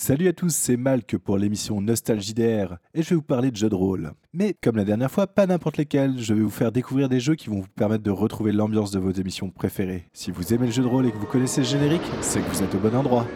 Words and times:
Salut 0.00 0.28
à 0.28 0.32
tous, 0.32 0.54
c'est 0.54 0.76
Malk 0.76 1.18
pour 1.18 1.38
l'émission 1.38 1.80
Nostalgie 1.80 2.32
DR 2.32 2.76
et 2.94 3.02
je 3.02 3.08
vais 3.10 3.16
vous 3.16 3.22
parler 3.22 3.50
de 3.50 3.56
jeux 3.56 3.68
de 3.68 3.74
rôle. 3.74 4.12
Mais 4.32 4.54
comme 4.62 4.76
la 4.76 4.84
dernière 4.84 5.10
fois, 5.10 5.26
pas 5.26 5.48
n'importe 5.48 5.76
lesquels, 5.76 6.20
je 6.20 6.34
vais 6.34 6.40
vous 6.40 6.50
faire 6.50 6.70
découvrir 6.70 7.08
des 7.08 7.18
jeux 7.18 7.34
qui 7.34 7.50
vont 7.50 7.62
vous 7.62 7.68
permettre 7.74 8.04
de 8.04 8.12
retrouver 8.12 8.52
l'ambiance 8.52 8.92
de 8.92 9.00
vos 9.00 9.10
émissions 9.10 9.50
préférées. 9.50 10.04
Si 10.12 10.30
vous 10.30 10.54
aimez 10.54 10.66
le 10.66 10.72
jeu 10.72 10.84
de 10.84 10.88
rôle 10.88 11.06
et 11.06 11.10
que 11.10 11.16
vous 11.16 11.26
connaissez 11.26 11.62
le 11.62 11.66
générique, 11.66 12.08
c'est 12.20 12.38
que 12.38 12.48
vous 12.48 12.62
êtes 12.62 12.76
au 12.76 12.78
bon 12.78 12.94
endroit. 12.94 13.26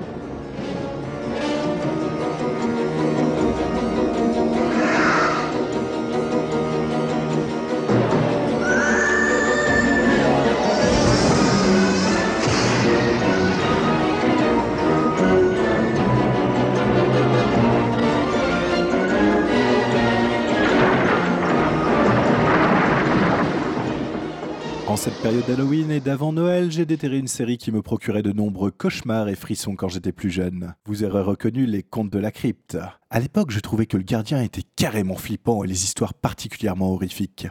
En 24.93 24.97
cette 24.97 25.23
période 25.23 25.47
d'Halloween 25.47 25.91
et 25.91 26.01
d'avant 26.01 26.35
Noël, 26.35 26.71
j'ai 26.71 26.85
déterré 26.85 27.17
une 27.17 27.27
série 27.27 27.57
qui 27.57 27.73
me 27.73 27.81
procurait 27.81 28.21
de 28.21 28.31
nombreux 28.31 28.71
cauchemars 28.71 29.31
et 29.31 29.35
frissons 29.35 29.75
quand 29.75 29.89
j'étais 29.89 30.13
plus 30.13 30.29
jeune. 30.29 30.75
Vous 30.85 31.03
aurez 31.03 31.23
reconnu 31.23 31.65
les 31.65 31.83
contes 31.83 32.11
de 32.11 32.19
la 32.19 32.31
crypte. 32.31 32.77
À 33.09 33.19
l'époque, 33.19 33.53
je 33.53 33.61
trouvais 33.61 33.87
que 33.87 33.97
le 33.97 34.03
gardien 34.03 34.43
était 34.43 34.65
carrément 34.77 35.17
flippant 35.17 35.65
et 35.65 35.67
les 35.67 35.85
histoires 35.85 36.13
particulièrement 36.13 36.93
horrifiques. 36.93 37.47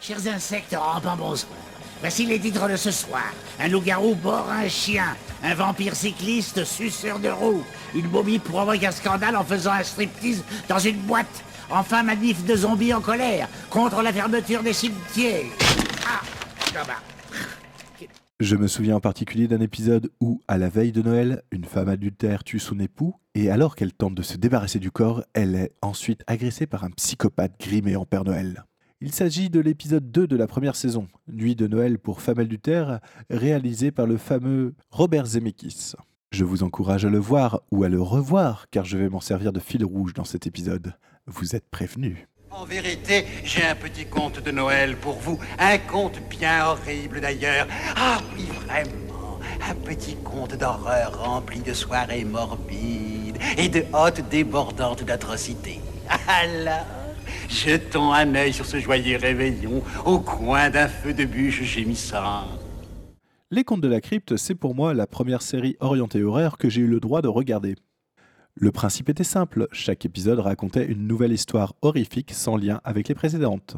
Chers 0.00 0.28
insectes 0.28 0.76
rampant 0.78 1.16
bonsoir. 1.16 1.50
Voici 1.98 2.24
les 2.24 2.38
titres 2.38 2.68
de 2.68 2.76
ce 2.76 2.92
soir. 2.92 3.34
Un 3.58 3.66
loup-garou 3.66 4.14
bord 4.14 4.48
un 4.48 4.68
chien. 4.68 5.16
Un 5.42 5.56
vampire 5.56 5.96
cycliste 5.96 6.64
suceur 6.64 7.18
de 7.18 7.30
roues. 7.30 7.64
Une 7.96 8.08
momie 8.08 8.38
provoque 8.38 8.84
un 8.84 8.92
scandale 8.92 9.34
en 9.34 9.42
faisant 9.42 9.72
un 9.72 9.82
striptease 9.82 10.44
dans 10.68 10.78
une 10.78 10.98
boîte. 10.98 11.42
Enfin, 11.68 12.04
manif 12.04 12.44
de 12.44 12.54
zombies 12.54 12.94
en 12.94 13.00
colère 13.00 13.48
contre 13.70 14.02
la 14.02 14.12
fermeture 14.12 14.62
des 14.62 14.72
cimetières. 14.72 15.46
Ah. 16.08 16.35
Je 18.38 18.56
me 18.56 18.66
souviens 18.66 18.96
en 18.96 19.00
particulier 19.00 19.48
d'un 19.48 19.60
épisode 19.60 20.10
où, 20.20 20.42
à 20.46 20.58
la 20.58 20.68
veille 20.68 20.92
de 20.92 21.00
Noël, 21.00 21.42
une 21.50 21.64
femme 21.64 21.88
adultère 21.88 22.44
tue 22.44 22.58
son 22.58 22.78
époux, 22.78 23.14
et 23.34 23.50
alors 23.50 23.76
qu'elle 23.76 23.94
tente 23.94 24.14
de 24.14 24.22
se 24.22 24.36
débarrasser 24.36 24.78
du 24.78 24.90
corps, 24.90 25.24
elle 25.32 25.54
est 25.54 25.72
ensuite 25.80 26.22
agressée 26.26 26.66
par 26.66 26.84
un 26.84 26.90
psychopathe 26.90 27.58
grimé 27.58 27.96
en 27.96 28.04
Père 28.04 28.24
Noël. 28.24 28.64
Il 29.00 29.12
s'agit 29.12 29.48
de 29.48 29.60
l'épisode 29.60 30.10
2 30.10 30.26
de 30.26 30.36
la 30.36 30.46
première 30.46 30.76
saison, 30.76 31.08
Nuit 31.28 31.56
de 31.56 31.66
Noël 31.66 31.98
pour 31.98 32.20
femme 32.20 32.38
adultère, 32.38 33.00
réalisé 33.30 33.90
par 33.90 34.06
le 34.06 34.18
fameux 34.18 34.74
Robert 34.90 35.26
Zemeckis. 35.26 35.94
Je 36.30 36.44
vous 36.44 36.62
encourage 36.62 37.06
à 37.06 37.10
le 37.10 37.18
voir 37.18 37.62
ou 37.70 37.84
à 37.84 37.88
le 37.88 38.02
revoir, 38.02 38.66
car 38.70 38.84
je 38.84 38.98
vais 38.98 39.08
m'en 39.08 39.20
servir 39.20 39.52
de 39.52 39.60
fil 39.60 39.84
rouge 39.84 40.12
dans 40.12 40.24
cet 40.24 40.46
épisode. 40.46 40.94
Vous 41.26 41.56
êtes 41.56 41.68
prévenus. 41.70 42.26
En 42.58 42.64
vérité, 42.64 43.26
j'ai 43.44 43.64
un 43.64 43.74
petit 43.74 44.06
conte 44.06 44.42
de 44.42 44.50
Noël 44.50 44.96
pour 44.96 45.18
vous. 45.18 45.38
Un 45.58 45.76
conte 45.76 46.18
bien 46.30 46.64
horrible 46.64 47.20
d'ailleurs. 47.20 47.66
Ah 47.94 48.18
oui, 48.34 48.46
vraiment. 48.64 49.38
Un 49.68 49.74
petit 49.74 50.16
conte 50.24 50.56
d'horreur 50.56 51.22
rempli 51.22 51.60
de 51.60 51.74
soirées 51.74 52.24
morbides 52.24 53.36
et 53.58 53.68
de 53.68 53.84
hôtes 53.92 54.26
débordantes 54.30 55.04
d'atrocités. 55.04 55.80
Alors, 56.28 56.86
jetons 57.50 58.14
un 58.14 58.34
œil 58.34 58.54
sur 58.54 58.64
ce 58.64 58.80
joyeux 58.80 59.18
réveillon 59.18 59.82
au 60.06 60.20
coin 60.20 60.70
d'un 60.70 60.88
feu 60.88 61.12
de 61.12 61.26
bûche 61.26 61.62
gémissant. 61.62 62.44
Les 63.50 63.64
Contes 63.64 63.82
de 63.82 63.88
la 63.88 64.00
Crypte, 64.00 64.38
c'est 64.38 64.54
pour 64.54 64.74
moi 64.74 64.94
la 64.94 65.06
première 65.06 65.42
série 65.42 65.76
orientée 65.80 66.22
horaire 66.22 66.56
que 66.56 66.70
j'ai 66.70 66.80
eu 66.80 66.86
le 66.86 67.00
droit 67.00 67.20
de 67.20 67.28
regarder. 67.28 67.74
Le 68.58 68.72
principe 68.72 69.10
était 69.10 69.22
simple, 69.22 69.68
chaque 69.70 70.06
épisode 70.06 70.38
racontait 70.38 70.86
une 70.86 71.06
nouvelle 71.06 71.32
histoire 71.32 71.74
horrifique 71.82 72.32
sans 72.32 72.56
lien 72.56 72.80
avec 72.84 73.06
les 73.06 73.14
précédentes. 73.14 73.76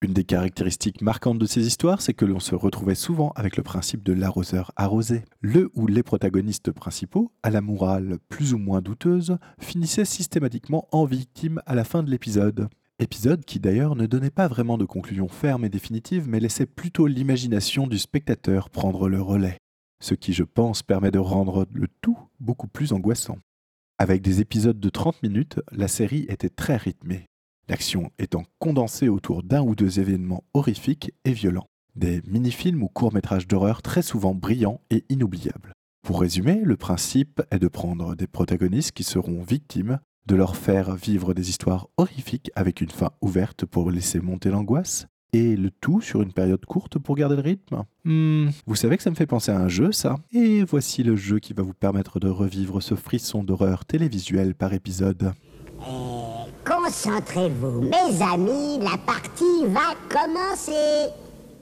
Une 0.00 0.14
des 0.14 0.24
caractéristiques 0.24 1.02
marquantes 1.02 1.38
de 1.38 1.44
ces 1.44 1.66
histoires, 1.66 2.00
c'est 2.00 2.14
que 2.14 2.24
l'on 2.24 2.40
se 2.40 2.54
retrouvait 2.54 2.94
souvent 2.94 3.34
avec 3.36 3.58
le 3.58 3.62
principe 3.62 4.02
de 4.02 4.14
l'arroseur 4.14 4.72
arrosé. 4.76 5.24
Le 5.42 5.70
ou 5.74 5.86
les 5.86 6.02
protagonistes 6.02 6.72
principaux, 6.72 7.32
à 7.42 7.50
la 7.50 7.60
morale 7.60 8.16
plus 8.30 8.54
ou 8.54 8.58
moins 8.58 8.80
douteuse, 8.80 9.36
finissaient 9.58 10.06
systématiquement 10.06 10.88
en 10.90 11.04
victime 11.04 11.60
à 11.66 11.74
la 11.74 11.84
fin 11.84 12.02
de 12.02 12.10
l'épisode. 12.10 12.70
Épisode 12.98 13.44
qui 13.44 13.60
d'ailleurs 13.60 13.94
ne 13.94 14.06
donnait 14.06 14.30
pas 14.30 14.48
vraiment 14.48 14.78
de 14.78 14.86
conclusion 14.86 15.28
ferme 15.28 15.66
et 15.66 15.70
définitive, 15.70 16.28
mais 16.28 16.40
laissait 16.40 16.64
plutôt 16.64 17.06
l'imagination 17.06 17.86
du 17.86 17.98
spectateur 17.98 18.70
prendre 18.70 19.10
le 19.10 19.20
relais. 19.20 19.58
Ce 20.02 20.14
qui, 20.14 20.32
je 20.32 20.44
pense, 20.44 20.82
permet 20.82 21.10
de 21.10 21.18
rendre 21.18 21.66
le 21.74 21.88
tout 22.00 22.18
beaucoup 22.40 22.68
plus 22.68 22.94
angoissant. 22.94 23.36
Avec 24.04 24.20
des 24.20 24.42
épisodes 24.42 24.78
de 24.78 24.90
30 24.90 25.22
minutes, 25.22 25.60
la 25.72 25.88
série 25.88 26.26
était 26.28 26.50
très 26.50 26.76
rythmée, 26.76 27.24
l'action 27.70 28.10
étant 28.18 28.44
condensée 28.58 29.08
autour 29.08 29.42
d'un 29.42 29.62
ou 29.62 29.74
deux 29.74 29.98
événements 29.98 30.44
horrifiques 30.52 31.14
et 31.24 31.32
violents. 31.32 31.70
Des 31.96 32.20
mini-films 32.26 32.82
ou 32.82 32.88
courts-métrages 32.88 33.48
d'horreur 33.48 33.80
très 33.80 34.02
souvent 34.02 34.34
brillants 34.34 34.82
et 34.90 35.06
inoubliables. 35.08 35.72
Pour 36.02 36.20
résumer, 36.20 36.60
le 36.62 36.76
principe 36.76 37.40
est 37.50 37.58
de 37.58 37.66
prendre 37.66 38.14
des 38.14 38.26
protagonistes 38.26 38.92
qui 38.92 39.04
seront 39.04 39.42
victimes, 39.42 39.98
de 40.26 40.36
leur 40.36 40.54
faire 40.54 40.94
vivre 40.96 41.32
des 41.32 41.48
histoires 41.48 41.88
horrifiques 41.96 42.50
avec 42.54 42.82
une 42.82 42.90
fin 42.90 43.12
ouverte 43.22 43.64
pour 43.64 43.90
laisser 43.90 44.20
monter 44.20 44.50
l'angoisse, 44.50 45.06
et 45.34 45.56
le 45.56 45.70
tout 45.70 46.00
sur 46.00 46.22
une 46.22 46.32
période 46.32 46.64
courte 46.64 46.98
pour 46.98 47.16
garder 47.16 47.34
le 47.34 47.42
rythme. 47.42 47.82
Hmm, 48.04 48.50
vous 48.66 48.76
savez 48.76 48.96
que 48.96 49.02
ça 49.02 49.10
me 49.10 49.16
fait 49.16 49.26
penser 49.26 49.50
à 49.50 49.58
un 49.58 49.68
jeu, 49.68 49.90
ça 49.90 50.16
Et 50.32 50.62
voici 50.62 51.02
le 51.02 51.16
jeu 51.16 51.40
qui 51.40 51.52
va 51.52 51.64
vous 51.64 51.74
permettre 51.74 52.20
de 52.20 52.28
revivre 52.28 52.80
ce 52.80 52.94
frisson 52.94 53.42
d'horreur 53.42 53.84
télévisuel 53.84 54.54
par 54.54 54.72
épisode. 54.72 55.32
Eh, 55.80 56.24
Concentrez-vous, 56.64 57.82
mes 57.82 58.22
amis, 58.22 58.78
la 58.80 58.96
partie 58.96 59.66
va 59.66 59.94
commencer. 60.08 61.10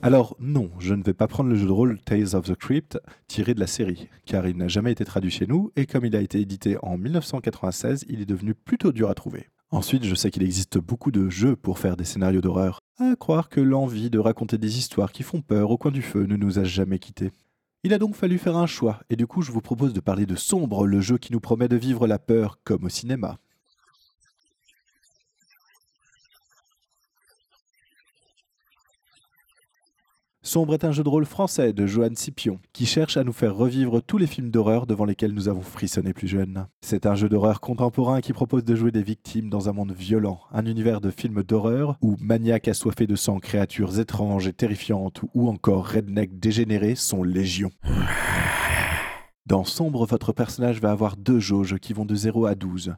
Alors 0.03 0.37
non, 0.38 0.69
je 0.78 0.94
ne 0.94 1.03
vais 1.03 1.15
pas 1.15 1.28
prendre 1.28 1.49
le 1.49 1.56
jeu 1.56 1.66
de 1.66 1.72
rôle 1.72 1.99
Tales 2.05 2.34
of 2.34 2.44
the 2.44 2.56
Crypt 2.56 2.99
tiré 3.27 3.55
de 3.55 3.61
la 3.61 3.66
série, 3.66 4.09
car 4.27 4.47
il 4.47 4.56
n'a 4.56 4.69
jamais 4.69 4.93
été 4.93 5.05
traduit 5.05 5.31
chez 5.31 5.47
nous, 5.47 5.71
et 5.77 5.87
comme 5.87 6.05
il 6.05 6.15
a 6.15 6.21
été 6.21 6.41
édité 6.41 6.77
en 6.82 6.99
1996, 6.99 8.05
il 8.09 8.21
est 8.21 8.27
devenu 8.27 8.55
plutôt 8.55 8.93
dur 8.93 9.09
à 9.09 9.15
trouver. 9.15 9.47
Ensuite, 9.72 10.05
je 10.05 10.15
sais 10.15 10.31
qu'il 10.31 10.43
existe 10.43 10.77
beaucoup 10.77 11.10
de 11.10 11.31
jeux 11.31 11.56
pour 11.56 11.78
faire 11.78 11.97
des 11.97 12.05
scénarios 12.05 12.43
d'horreur, 12.43 12.78
à 12.99 13.16
croire 13.16 13.49
que 13.49 13.59
l'envie 13.59 14.10
de 14.10 14.19
raconter 14.19 14.59
des 14.59 14.77
histoires 14.77 15.12
qui 15.12 15.22
font 15.22 15.41
peur 15.41 15.71
au 15.71 15.78
coin 15.78 15.91
du 15.91 16.03
feu 16.03 16.27
ne 16.27 16.37
nous 16.37 16.59
a 16.59 16.65
jamais 16.65 16.99
quittés. 16.99 17.31
Il 17.82 17.94
a 17.94 17.99
donc 17.99 18.15
fallu 18.15 18.37
faire 18.37 18.59
un 18.59 18.66
choix, 18.66 19.00
et 19.09 19.16
du 19.16 19.27
coup 19.27 19.41
je 19.41 19.50
vous 19.50 19.62
propose 19.62 19.94
de 19.94 20.00
parler 20.00 20.27
de 20.27 20.37
Sombre, 20.37 20.87
le 20.87 21.00
jeu 21.00 21.16
qui 21.16 21.32
nous 21.32 21.41
promet 21.41 21.69
de 21.69 21.77
vivre 21.77 22.06
la 22.06 22.19
peur 22.19 22.59
comme 22.65 22.84
au 22.84 22.91
cinéma. 22.91 23.38
Sombre 30.44 30.75
est 30.75 30.84
un 30.84 30.91
jeu 30.91 31.04
de 31.04 31.08
rôle 31.08 31.25
français 31.25 31.72
de 31.72 31.86
Johan 31.86 32.16
Scipion, 32.16 32.58
qui 32.72 32.84
cherche 32.84 33.16
à 33.16 33.22
nous 33.22 33.32
faire 33.32 33.54
revivre 33.54 34.03
tous 34.03 34.19
les 34.19 34.26
films 34.26 34.50
d'horreur 34.50 34.88
devant 34.88 35.04
lesquels 35.04 35.32
nous 35.32 35.48
avons 35.48 35.60
frissonné 35.60 36.12
plus 36.12 36.26
jeunes. 36.26 36.66
C'est 36.80 37.06
un 37.06 37.14
jeu 37.14 37.28
d'horreur 37.28 37.60
contemporain 37.60 38.20
qui 38.20 38.32
propose 38.32 38.64
de 38.64 38.75
jouer 38.75 38.91
des 38.91 39.04
victimes 39.04 39.48
dans 39.48 39.69
un 39.69 39.72
monde 39.72 39.92
violent, 39.92 40.41
un 40.50 40.66
univers 40.66 41.00
de 41.00 41.12
films 41.12 41.44
d'horreur 41.44 41.97
où 42.02 42.16
maniaques 42.19 42.66
assoiffés 42.66 43.06
de 43.06 43.14
sang, 43.14 43.38
créatures 43.38 44.00
étranges 44.00 44.48
et 44.48 44.52
terrifiantes 44.52 45.20
ou 45.32 45.48
encore 45.48 45.86
rednecks 45.86 46.41
dégénérés 46.41 46.97
sont 46.97 47.22
légion. 47.22 47.70
Dans 49.47 49.62
Sombre, 49.62 50.06
votre 50.06 50.32
personnage 50.32 50.81
va 50.81 50.91
avoir 50.91 51.16
deux 51.16 51.38
jauges 51.38 51.78
qui 51.78 51.92
vont 51.92 52.04
de 52.04 52.16
0 52.16 52.47
à 52.47 52.56
12, 52.56 52.97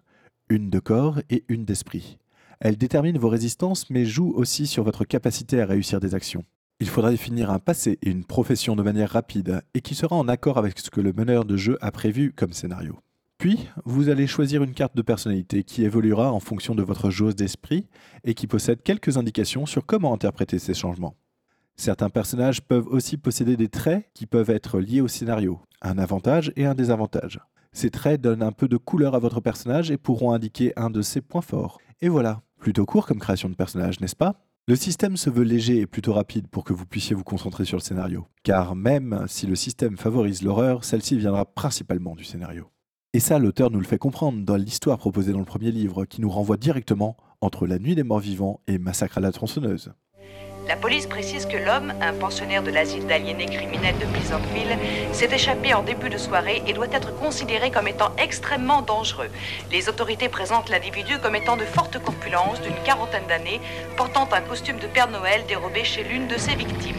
une 0.49 0.71
de 0.71 0.78
corps 0.78 1.21
et 1.28 1.44
une 1.49 1.66
d'esprit. 1.66 2.16
Elle 2.60 2.78
détermine 2.78 3.19
vos 3.19 3.28
résistances 3.28 3.91
mais 3.91 4.06
joue 4.06 4.33
aussi 4.34 4.66
sur 4.66 4.83
votre 4.83 5.04
capacité 5.04 5.60
à 5.60 5.66
réussir 5.66 6.00
des 6.00 6.15
actions. 6.15 6.47
Il 6.84 6.91
faudra 6.91 7.11
définir 7.11 7.50
un 7.50 7.61
passé 7.61 7.99
et 8.03 8.11
une 8.11 8.27
profession 8.27 8.77
de 8.77 8.83
manière 8.83 9.09
rapide 9.09 9.62
et 9.72 9.81
qui 9.81 9.95
sera 9.95 10.17
en 10.17 10.28
accord 10.28 10.59
avec 10.59 10.78
ce 10.78 10.91
que 10.91 11.00
le 11.00 11.15
meneur 11.15 11.47
de 11.47 11.56
jeu 11.56 11.78
a 11.81 11.91
prévu 11.91 12.34
comme 12.37 12.53
scénario. 12.53 12.99
Puis, 13.39 13.71
vous 13.87 14.11
allez 14.11 14.27
choisir 14.27 14.62
une 14.62 14.75
carte 14.75 14.95
de 14.95 15.00
personnalité 15.00 15.65
qui 15.65 15.83
évoluera 15.83 16.31
en 16.31 16.41
fonction 16.41 16.75
de 16.75 16.83
votre 16.83 17.09
jauge 17.09 17.36
d'esprit 17.36 17.86
et 18.22 18.34
qui 18.34 18.47
possède 18.47 18.83
quelques 18.83 19.16
indications 19.16 19.65
sur 19.65 19.86
comment 19.86 20.13
interpréter 20.13 20.59
ces 20.59 20.75
changements. 20.75 21.16
Certains 21.75 22.10
personnages 22.10 22.60
peuvent 22.60 22.89
aussi 22.89 23.16
posséder 23.16 23.57
des 23.57 23.71
traits 23.71 24.04
qui 24.13 24.27
peuvent 24.27 24.51
être 24.51 24.78
liés 24.78 25.01
au 25.01 25.09
scénario, 25.09 25.60
un 25.81 25.97
avantage 25.97 26.53
et 26.54 26.66
un 26.66 26.75
désavantage. 26.75 27.41
Ces 27.72 27.89
traits 27.89 28.21
donnent 28.21 28.42
un 28.42 28.53
peu 28.53 28.69
de 28.69 28.77
couleur 28.77 29.15
à 29.15 29.21
votre 29.21 29.41
personnage 29.41 29.91
et 29.91 29.97
pourront 29.97 30.33
indiquer 30.33 30.75
un 30.77 30.91
de 30.91 31.01
ses 31.01 31.22
points 31.22 31.41
forts. 31.41 31.78
Et 32.03 32.10
voilà, 32.10 32.42
plutôt 32.59 32.84
court 32.84 33.07
comme 33.07 33.21
création 33.21 33.48
de 33.48 33.54
personnage, 33.54 34.01
n'est-ce 34.01 34.16
pas? 34.16 34.45
Le 34.66 34.77
système 34.77 35.19
se 35.19 35.28
veut 35.28 35.45
léger 35.45 35.81
et 35.81 35.87
plutôt 35.87 36.15
rapide 36.15 36.49
pour 36.49 36.65
que 36.65 36.72
vous 36.72 36.87
puissiez 36.87 37.15
vous 37.15 37.22
concentrer 37.22 37.66
sur 37.66 37.77
le 37.77 37.83
scénario. 37.83 38.27
Car 38.45 38.75
même 38.75 39.27
si 39.28 39.47
le 39.47 39.57
système 39.57 39.99
favorise 39.99 40.43
l'horreur, 40.43 40.84
celle-ci 40.84 41.19
viendra 41.19 41.45
principalement 41.45 42.15
du 42.15 42.25
scénario. 42.25 42.71
Et 43.13 43.21
ça, 43.21 43.39
l'auteur 43.39 43.71
nous 43.71 43.78
le 43.78 43.84
fait 43.84 43.99
comprendre 43.99 44.43
dans 44.43 44.57
l'histoire 44.57 44.97
proposée 44.97 45.33
dans 45.33 45.39
le 45.39 45.45
premier 45.45 45.71
livre, 45.71 46.07
qui 46.07 46.22
nous 46.22 46.31
renvoie 46.31 46.57
directement 46.57 47.19
entre 47.43 47.66
La 47.66 47.78
Nuit 47.78 47.95
des 47.95 48.05
Morts 48.05 48.21
Vivants 48.21 48.61
et 48.66 48.78
Massacre 48.78 49.19
à 49.19 49.21
la 49.21 49.33
tronçonneuse. 49.33 49.93
La 50.66 50.77
police 50.77 51.07
précise 51.07 51.45
que 51.45 51.59
l'homme, 51.59 51.93
un 52.01 52.15
pensionnaire 52.15 52.63
de 52.63 52.71
l'asile 52.71 53.07
d'aliénés 53.07 53.45
criminels 53.45 53.99
de 53.99 54.07
Pleasantville, 54.07 54.78
s'est 55.13 55.34
échappé 55.34 55.75
en 55.75 55.83
début 55.83 56.09
de 56.09 56.16
soirée 56.16 56.63
et 56.66 56.72
doit 56.72 56.91
être 56.91 57.15
considéré 57.16 57.71
comme 57.71 57.87
étant 57.87 58.13
extrêmement 58.16 58.81
dangereux. 58.81 59.28
Les 59.71 59.91
autorités 59.91 60.31
présentent 60.31 60.71
l'individu 60.71 61.19
comme 61.22 61.37
étant 61.37 61.59
de 61.59 61.65
forte 61.65 62.03
corpulence, 62.03 62.63
d'une 62.63 62.83
quarantaine 62.83 63.27
d'années, 63.28 63.61
portant 63.99 64.27
un 64.33 64.41
costume 64.41 64.78
de 64.78 64.87
Père 64.87 65.11
Noël 65.11 65.43
dérobé 65.47 65.84
chez 65.84 66.03
l'une 66.03 66.28
de 66.28 66.39
ses 66.39 66.55
victimes. 66.55 66.97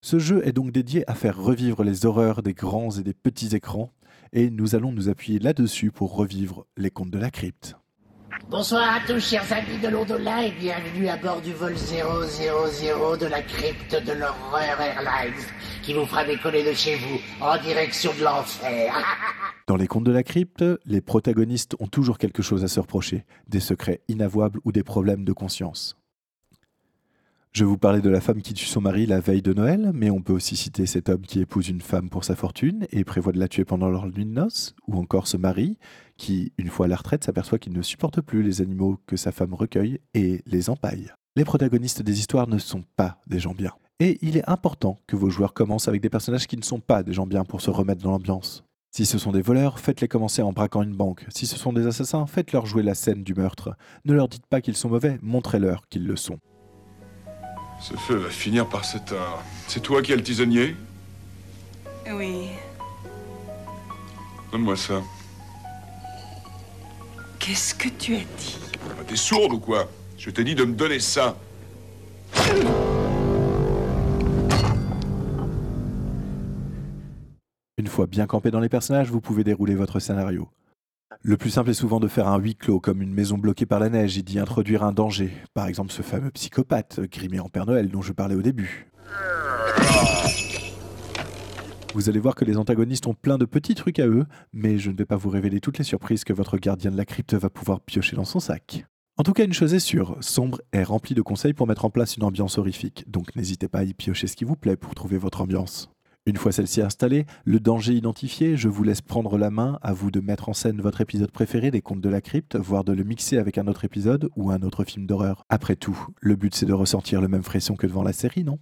Ce 0.00 0.20
jeu 0.20 0.46
est 0.46 0.52
donc 0.52 0.70
dédié 0.70 1.02
à 1.10 1.16
faire 1.16 1.36
revivre 1.36 1.82
les 1.82 2.06
horreurs 2.06 2.42
des 2.42 2.54
grands 2.54 2.92
et 2.92 3.02
des 3.02 3.14
petits 3.14 3.56
écrans, 3.56 3.90
et 4.32 4.50
nous 4.50 4.76
allons 4.76 4.92
nous 4.92 5.08
appuyer 5.08 5.40
là-dessus 5.40 5.90
pour 5.90 6.14
revivre 6.14 6.64
les 6.76 6.90
contes 6.90 7.10
de 7.10 7.18
la 7.18 7.30
crypte. 7.30 7.76
Bonsoir 8.44 8.94
à 8.94 9.00
tous, 9.06 9.20
chers 9.20 9.52
amis 9.52 9.78
de 9.82 9.88
l'au-delà, 9.88 10.44
et 10.44 10.52
bienvenue 10.52 11.08
à 11.08 11.16
bord 11.16 11.40
du 11.40 11.52
vol 11.52 11.76
000 11.76 12.08
de 13.16 13.26
la 13.26 13.42
crypte 13.42 13.96
de 14.06 14.12
l'Horreur 14.12 14.80
Airlines, 14.80 15.42
qui 15.82 15.92
vous 15.94 16.04
fera 16.06 16.24
décoller 16.24 16.62
de 16.62 16.72
chez 16.72 16.96
vous 16.96 17.18
en 17.40 17.58
direction 17.58 18.12
de 18.18 18.24
l'enfer. 18.24 18.94
Dans 19.66 19.76
les 19.76 19.88
contes 19.88 20.04
de 20.04 20.12
la 20.12 20.22
crypte, 20.22 20.64
les 20.84 21.00
protagonistes 21.00 21.74
ont 21.80 21.88
toujours 21.88 22.18
quelque 22.18 22.42
chose 22.42 22.62
à 22.62 22.68
se 22.68 22.78
reprocher, 22.78 23.24
des 23.48 23.60
secrets 23.60 24.00
inavouables 24.08 24.60
ou 24.64 24.70
des 24.70 24.84
problèmes 24.84 25.24
de 25.24 25.32
conscience. 25.32 25.96
Je 27.56 27.64
vous 27.64 27.78
parlais 27.78 28.02
de 28.02 28.10
la 28.10 28.20
femme 28.20 28.42
qui 28.42 28.52
tue 28.52 28.66
son 28.66 28.82
mari 28.82 29.06
la 29.06 29.18
veille 29.18 29.40
de 29.40 29.54
Noël, 29.54 29.90
mais 29.94 30.10
on 30.10 30.20
peut 30.20 30.34
aussi 30.34 30.56
citer 30.56 30.84
cet 30.84 31.08
homme 31.08 31.22
qui 31.22 31.40
épouse 31.40 31.70
une 31.70 31.80
femme 31.80 32.10
pour 32.10 32.22
sa 32.22 32.36
fortune 32.36 32.86
et 32.92 33.02
prévoit 33.02 33.32
de 33.32 33.38
la 33.38 33.48
tuer 33.48 33.64
pendant 33.64 33.88
leur 33.88 34.04
nuit 34.04 34.26
de 34.26 34.30
noces, 34.30 34.74
ou 34.86 34.98
encore 34.98 35.26
ce 35.26 35.38
mari 35.38 35.78
qui, 36.18 36.52
une 36.58 36.68
fois 36.68 36.84
à 36.84 36.88
la 36.90 36.96
retraite, 36.96 37.24
s'aperçoit 37.24 37.58
qu'il 37.58 37.72
ne 37.72 37.80
supporte 37.80 38.20
plus 38.20 38.42
les 38.42 38.60
animaux 38.60 39.00
que 39.06 39.16
sa 39.16 39.32
femme 39.32 39.54
recueille 39.54 40.00
et 40.12 40.42
les 40.44 40.68
empaille. 40.68 41.10
Les 41.34 41.46
protagonistes 41.46 42.02
des 42.02 42.18
histoires 42.18 42.46
ne 42.46 42.58
sont 42.58 42.84
pas 42.94 43.16
des 43.26 43.38
gens 43.38 43.54
bien. 43.54 43.72
Et 44.00 44.18
il 44.20 44.36
est 44.36 44.50
important 44.50 44.98
que 45.06 45.16
vos 45.16 45.30
joueurs 45.30 45.54
commencent 45.54 45.88
avec 45.88 46.02
des 46.02 46.10
personnages 46.10 46.46
qui 46.46 46.58
ne 46.58 46.62
sont 46.62 46.80
pas 46.80 47.02
des 47.02 47.14
gens 47.14 47.26
bien 47.26 47.44
pour 47.44 47.62
se 47.62 47.70
remettre 47.70 48.02
dans 48.02 48.10
l'ambiance. 48.10 48.64
Si 48.94 49.06
ce 49.06 49.16
sont 49.16 49.32
des 49.32 49.40
voleurs, 49.40 49.80
faites-les 49.80 50.08
commencer 50.08 50.42
en 50.42 50.52
braquant 50.52 50.82
une 50.82 50.94
banque. 50.94 51.24
Si 51.30 51.46
ce 51.46 51.56
sont 51.56 51.72
des 51.72 51.86
assassins, 51.86 52.26
faites-leur 52.26 52.66
jouer 52.66 52.82
la 52.82 52.94
scène 52.94 53.24
du 53.24 53.32
meurtre. 53.32 53.78
Ne 54.04 54.12
leur 54.12 54.28
dites 54.28 54.46
pas 54.46 54.60
qu'ils 54.60 54.76
sont 54.76 54.90
mauvais, 54.90 55.18
montrez-leur 55.22 55.88
qu'ils 55.88 56.06
le 56.06 56.16
sont. 56.16 56.38
Ce 57.80 57.94
feu 57.94 58.16
va 58.16 58.30
finir 58.30 58.66
par 58.68 58.84
s'éteindre. 58.84 59.42
C'est 59.68 59.80
toi 59.80 60.02
qui 60.02 60.12
es 60.12 60.16
le 60.16 60.22
tisonnier 60.22 60.74
Oui. 62.10 62.48
Donne-moi 64.52 64.76
ça. 64.76 65.02
Qu'est-ce 67.38 67.74
que 67.74 67.88
tu 67.88 68.14
as 68.16 68.18
dit? 68.38 68.58
Ah, 68.90 69.04
T'es 69.06 69.16
sourde 69.16 69.52
ou 69.52 69.58
quoi? 69.60 69.88
Je 70.18 70.30
t'ai 70.30 70.42
dit 70.44 70.54
de 70.54 70.64
me 70.64 70.74
donner 70.74 70.98
ça. 71.00 71.36
Une 77.78 77.88
fois 77.88 78.06
bien 78.06 78.26
campé 78.26 78.50
dans 78.50 78.60
les 78.60 78.68
personnages, 78.68 79.10
vous 79.10 79.20
pouvez 79.20 79.44
dérouler 79.44 79.74
votre 79.74 80.00
scénario. 80.00 80.48
Le 81.28 81.36
plus 81.36 81.50
simple 81.50 81.70
est 81.70 81.74
souvent 81.74 81.98
de 81.98 82.06
faire 82.06 82.28
un 82.28 82.38
huis 82.38 82.54
clos 82.54 82.78
comme 82.78 83.02
une 83.02 83.12
maison 83.12 83.36
bloquée 83.36 83.66
par 83.66 83.80
la 83.80 83.88
neige 83.88 84.16
et 84.16 84.22
d'y 84.22 84.38
introduire 84.38 84.84
un 84.84 84.92
danger, 84.92 85.32
par 85.54 85.66
exemple 85.66 85.90
ce 85.90 86.02
fameux 86.02 86.30
psychopathe 86.30 87.00
grimé 87.10 87.40
en 87.40 87.48
Père 87.48 87.66
Noël 87.66 87.88
dont 87.88 88.00
je 88.00 88.12
parlais 88.12 88.36
au 88.36 88.42
début. 88.42 88.86
Vous 91.94 92.08
allez 92.08 92.20
voir 92.20 92.36
que 92.36 92.44
les 92.44 92.56
antagonistes 92.56 93.08
ont 93.08 93.14
plein 93.14 93.38
de 93.38 93.44
petits 93.44 93.74
trucs 93.74 93.98
à 93.98 94.06
eux, 94.06 94.26
mais 94.52 94.78
je 94.78 94.92
ne 94.92 94.96
vais 94.96 95.04
pas 95.04 95.16
vous 95.16 95.30
révéler 95.30 95.58
toutes 95.58 95.78
les 95.78 95.84
surprises 95.84 96.22
que 96.22 96.32
votre 96.32 96.58
gardien 96.58 96.92
de 96.92 96.96
la 96.96 97.04
crypte 97.04 97.34
va 97.34 97.50
pouvoir 97.50 97.80
piocher 97.80 98.14
dans 98.14 98.24
son 98.24 98.38
sac. 98.38 98.86
En 99.16 99.24
tout 99.24 99.32
cas, 99.32 99.44
une 99.44 99.52
chose 99.52 99.74
est 99.74 99.80
sûre, 99.80 100.16
Sombre 100.20 100.60
est 100.72 100.84
rempli 100.84 101.16
de 101.16 101.22
conseils 101.22 101.54
pour 101.54 101.66
mettre 101.66 101.86
en 101.86 101.90
place 101.90 102.16
une 102.16 102.22
ambiance 102.22 102.56
horrifique, 102.56 103.04
donc 103.10 103.34
n'hésitez 103.34 103.66
pas 103.66 103.80
à 103.80 103.84
y 103.84 103.94
piocher 103.94 104.28
ce 104.28 104.36
qui 104.36 104.44
vous 104.44 104.54
plaît 104.54 104.76
pour 104.76 104.94
trouver 104.94 105.18
votre 105.18 105.40
ambiance. 105.40 105.90
Une 106.28 106.38
fois 106.38 106.50
celle-ci 106.50 106.80
installée, 106.82 107.24
le 107.44 107.60
danger 107.60 107.94
identifié, 107.94 108.56
je 108.56 108.68
vous 108.68 108.82
laisse 108.82 109.00
prendre 109.00 109.38
la 109.38 109.48
main, 109.50 109.78
à 109.80 109.92
vous 109.92 110.10
de 110.10 110.18
mettre 110.18 110.48
en 110.48 110.54
scène 110.54 110.80
votre 110.80 111.00
épisode 111.00 111.30
préféré 111.30 111.70
des 111.70 111.82
Contes 111.82 112.00
de 112.00 112.08
la 112.08 112.20
Crypte, 112.20 112.56
voire 112.56 112.82
de 112.82 112.92
le 112.92 113.04
mixer 113.04 113.38
avec 113.38 113.58
un 113.58 113.68
autre 113.68 113.84
épisode 113.84 114.28
ou 114.34 114.50
un 114.50 114.62
autre 114.62 114.82
film 114.82 115.06
d'horreur. 115.06 115.44
Après 115.48 115.76
tout, 115.76 115.96
le 116.18 116.34
but 116.34 116.52
c'est 116.52 116.66
de 116.66 116.72
ressentir 116.72 117.20
le 117.20 117.28
même 117.28 117.44
frisson 117.44 117.76
que 117.76 117.86
devant 117.86 118.02
la 118.02 118.12
série, 118.12 118.42
non? 118.42 118.58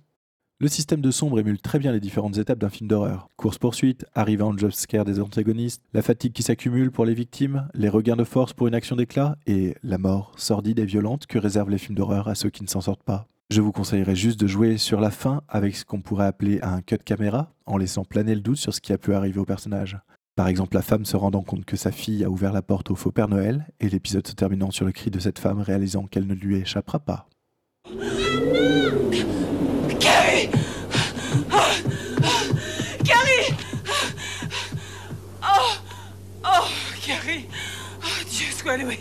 Le 0.61 0.69
système 0.69 1.01
de 1.01 1.11
sombre 1.11 1.41
émule 1.41 1.59
très 1.59 1.79
bien 1.79 1.91
les 1.91 2.01
différentes 2.01 2.37
étapes 2.37 2.59
d'un 2.59 2.69
film 2.69 2.87
d'horreur. 2.87 3.29
Course-poursuite, 3.37 4.05
arrivée 4.15 4.43
en 4.43 4.57
jumpscare 4.57 5.07
des 5.07 5.19
antagonistes, 5.19 5.83
la 5.95 6.03
fatigue 6.03 6.35
qui 6.35 6.43
s'accumule 6.43 6.91
pour 6.91 7.07
les 7.07 7.15
victimes, 7.15 7.69
les 7.73 7.89
regains 7.89 8.17
de 8.17 8.25
force 8.25 8.53
pour 8.53 8.69
une 8.69 8.75
action 8.75 8.95
d'éclat, 8.95 9.37
et 9.47 9.75
la 9.83 9.97
mort 9.97 10.33
sordide 10.37 10.81
et 10.81 10.85
violente 10.85 11.27
que 11.27 11.39
réservent 11.39 11.71
les 11.71 11.79
films 11.79 11.97
d'horreur 11.97 12.29
à 12.29 12.35
ceux 12.35 12.51
qui 12.51 12.63
ne 12.63 12.69
s'en 12.69 12.83
sortent 12.83 13.03
pas. 13.03 13.27
Je 13.55 13.61
vous 13.61 13.71
conseillerais 13.71 14.17
juste 14.17 14.41
de 14.41 14.49
jouer 14.49 14.79
sur 14.79 15.01
la 15.01 15.12
fin 15.12 15.43
avec 15.47 15.77
ce 15.77 15.85
qu'on 15.85 16.01
pourrait 16.01 16.27
appeler 16.27 16.59
un 16.62 16.83
cut 16.83 16.99
caméra, 16.99 17.53
en 17.67 17.77
laissant 17.77 18.05
planer 18.05 18.35
le 18.35 18.41
doute 18.41 18.56
sur 18.56 18.75
ce 18.75 18.81
qui 18.81 18.93
a 18.93 18.99
pu 18.99 19.15
arriver 19.15 19.39
au 19.39 19.45
personnage. 19.45 19.97
Par 20.35 20.49
exemple, 20.49 20.75
la 20.75 20.83
femme 20.83 21.05
se 21.05 21.17
rendant 21.17 21.45
compte 21.45 21.65
que 21.65 21.77
sa 21.77 21.93
fille 21.93 22.25
a 22.25 22.31
ouvert 22.31 22.53
la 22.53 22.62
porte 22.62 22.91
au 22.91 22.97
faux 22.97 23.12
Père 23.12 23.29
Noël, 23.29 23.69
et 23.79 23.89
l'épisode 23.89 24.27
se 24.27 24.33
terminant 24.33 24.73
sur 24.73 24.85
le 24.85 24.91
cri 24.91 25.12
de 25.12 25.21
cette 25.21 25.39
femme 25.39 25.61
réalisant 25.61 26.06
qu'elle 26.06 26.27
ne 26.27 26.35
lui 26.35 26.56
échappera 26.56 26.99
pas. 26.99 27.29
Carrie! 30.01 30.51
Carrie! 33.05 33.55
Oh! 35.45 35.77
Oh, 36.45 36.67
Carrie! 37.06 37.47
Oh, 38.03 38.25
Dieu 38.29 38.47
soit 38.51 38.79
loué 38.79 38.99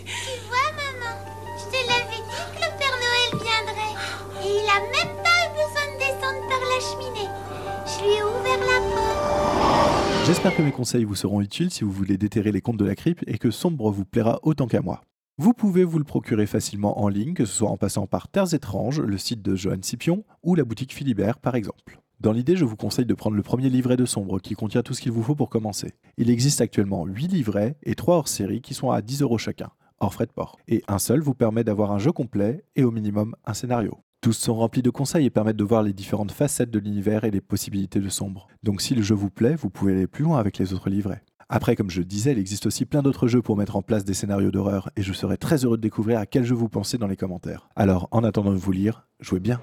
J'espère 10.26 10.56
que 10.56 10.62
mes 10.62 10.72
conseils 10.72 11.04
vous 11.04 11.14
seront 11.14 11.42
utiles 11.42 11.70
si 11.70 11.84
vous 11.84 11.90
voulez 11.90 12.16
déterrer 12.16 12.50
les 12.50 12.62
contes 12.62 12.78
de 12.78 12.84
la 12.84 12.94
crypte 12.94 13.24
et 13.26 13.36
que 13.36 13.50
Sombre 13.50 13.90
vous 13.90 14.06
plaira 14.06 14.40
autant 14.42 14.66
qu'à 14.66 14.80
moi. 14.80 15.02
Vous 15.36 15.52
pouvez 15.52 15.84
vous 15.84 15.98
le 15.98 16.04
procurer 16.04 16.46
facilement 16.46 17.00
en 17.00 17.08
ligne, 17.08 17.34
que 17.34 17.44
ce 17.44 17.52
soit 17.52 17.68
en 17.68 17.76
passant 17.76 18.06
par 18.06 18.28
Terres 18.28 18.54
étranges, 18.54 19.00
le 19.00 19.18
site 19.18 19.42
de 19.42 19.54
Johan 19.54 19.82
Scipion, 19.82 20.24
ou 20.42 20.54
la 20.54 20.64
boutique 20.64 20.94
Philibert 20.94 21.38
par 21.38 21.56
exemple. 21.56 22.00
Dans 22.20 22.32
l'idée, 22.32 22.56
je 22.56 22.64
vous 22.64 22.76
conseille 22.76 23.04
de 23.04 23.12
prendre 23.12 23.36
le 23.36 23.42
premier 23.42 23.68
livret 23.68 23.98
de 23.98 24.06
Sombre 24.06 24.40
qui 24.40 24.54
contient 24.54 24.82
tout 24.82 24.94
ce 24.94 25.02
qu'il 25.02 25.12
vous 25.12 25.22
faut 25.22 25.34
pour 25.34 25.50
commencer. 25.50 25.92
Il 26.16 26.30
existe 26.30 26.62
actuellement 26.62 27.04
8 27.04 27.28
livrets 27.28 27.76
et 27.82 27.94
3 27.94 28.16
hors 28.16 28.28
série 28.28 28.62
qui 28.62 28.72
sont 28.72 28.90
à 28.90 29.02
10 29.02 29.20
euros 29.20 29.36
chacun, 29.36 29.68
hors 30.00 30.14
frais 30.14 30.26
de 30.26 30.32
port. 30.32 30.56
Et 30.68 30.82
un 30.88 30.98
seul 30.98 31.20
vous 31.20 31.34
permet 31.34 31.64
d'avoir 31.64 31.92
un 31.92 31.98
jeu 31.98 32.12
complet 32.12 32.64
et 32.76 32.84
au 32.84 32.92
minimum 32.92 33.34
un 33.44 33.52
scénario. 33.52 33.98
Tous 34.24 34.32
sont 34.32 34.54
remplis 34.54 34.80
de 34.80 34.88
conseils 34.88 35.26
et 35.26 35.30
permettent 35.30 35.58
de 35.58 35.64
voir 35.64 35.82
les 35.82 35.92
différentes 35.92 36.32
facettes 36.32 36.70
de 36.70 36.78
l'univers 36.78 37.24
et 37.24 37.30
les 37.30 37.42
possibilités 37.42 38.00
de 38.00 38.08
Sombre. 38.08 38.48
Donc 38.62 38.80
si 38.80 38.94
le 38.94 39.02
jeu 39.02 39.14
vous 39.14 39.28
plaît, 39.28 39.54
vous 39.54 39.68
pouvez 39.68 39.92
aller 39.92 40.06
plus 40.06 40.24
loin 40.24 40.38
avec 40.38 40.56
les 40.56 40.72
autres 40.72 40.88
livrets. 40.88 41.22
Après, 41.50 41.76
comme 41.76 41.90
je 41.90 42.00
disais, 42.00 42.32
il 42.32 42.38
existe 42.38 42.64
aussi 42.64 42.86
plein 42.86 43.02
d'autres 43.02 43.28
jeux 43.28 43.42
pour 43.42 43.58
mettre 43.58 43.76
en 43.76 43.82
place 43.82 44.02
des 44.02 44.14
scénarios 44.14 44.50
d'horreur 44.50 44.88
et 44.96 45.02
je 45.02 45.12
serais 45.12 45.36
très 45.36 45.66
heureux 45.66 45.76
de 45.76 45.82
découvrir 45.82 46.18
à 46.20 46.24
quel 46.24 46.44
jeu 46.44 46.54
vous 46.54 46.70
pensez 46.70 46.96
dans 46.96 47.06
les 47.06 47.16
commentaires. 47.16 47.68
Alors, 47.76 48.08
en 48.12 48.24
attendant 48.24 48.52
de 48.52 48.56
vous 48.56 48.72
lire, 48.72 49.06
jouez 49.20 49.40
bien. 49.40 49.60